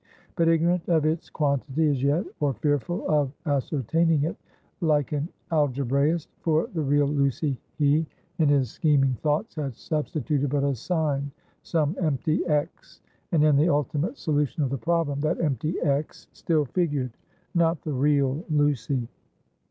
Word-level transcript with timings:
But 0.35 0.47
ignorant 0.47 0.89
of 0.89 1.05
its 1.05 1.29
quantity 1.29 1.87
as 1.87 2.01
yet, 2.01 2.25
or 2.39 2.55
fearful 2.55 3.05
of 3.07 3.31
ascertaining 3.45 4.23
it; 4.23 4.35
like 4.79 5.11
an 5.11 5.29
algebraist, 5.51 6.27
for 6.39 6.67
the 6.73 6.81
real 6.81 7.05
Lucy 7.05 7.59
he, 7.77 8.07
in 8.39 8.49
his 8.49 8.71
scheming 8.71 9.13
thoughts, 9.21 9.53
had 9.53 9.75
substituted 9.75 10.49
but 10.49 10.63
a 10.63 10.73
sign 10.73 11.29
some 11.61 11.95
empty 12.01 12.43
x 12.47 12.99
and 13.31 13.43
in 13.43 13.55
the 13.55 13.69
ultimate 13.69 14.17
solution 14.17 14.63
of 14.63 14.71
the 14.71 14.77
problem, 14.79 15.19
that 15.19 15.39
empty 15.39 15.79
x 15.81 16.27
still 16.33 16.65
figured; 16.65 17.11
not 17.53 17.83
the 17.83 17.93
real 17.93 18.43
Lucy. 18.49 19.07